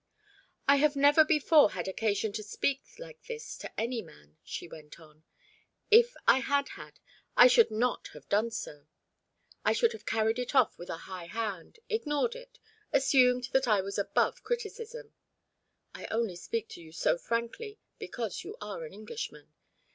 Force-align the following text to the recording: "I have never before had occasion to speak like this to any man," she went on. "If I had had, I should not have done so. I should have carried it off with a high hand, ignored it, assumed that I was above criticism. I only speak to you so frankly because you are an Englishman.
"I 0.67 0.77
have 0.77 0.95
never 0.95 1.23
before 1.23 1.73
had 1.73 1.87
occasion 1.87 2.31
to 2.33 2.41
speak 2.41 2.81
like 2.97 3.21
this 3.27 3.55
to 3.59 3.71
any 3.79 4.01
man," 4.01 4.37
she 4.43 4.67
went 4.67 4.99
on. 4.99 5.23
"If 5.91 6.15
I 6.27 6.39
had 6.39 6.69
had, 6.69 6.99
I 7.37 7.45
should 7.45 7.69
not 7.69 8.07
have 8.13 8.27
done 8.27 8.49
so. 8.49 8.87
I 9.63 9.73
should 9.73 9.91
have 9.93 10.07
carried 10.07 10.39
it 10.39 10.55
off 10.55 10.75
with 10.79 10.89
a 10.89 10.97
high 11.05 11.25
hand, 11.27 11.77
ignored 11.87 12.33
it, 12.35 12.57
assumed 12.91 13.49
that 13.51 13.67
I 13.67 13.81
was 13.81 13.99
above 13.99 14.41
criticism. 14.43 15.13
I 15.93 16.07
only 16.07 16.35
speak 16.35 16.67
to 16.69 16.81
you 16.81 16.91
so 16.91 17.15
frankly 17.15 17.77
because 17.99 18.43
you 18.43 18.57
are 18.59 18.83
an 18.85 18.93
Englishman. 18.95 19.53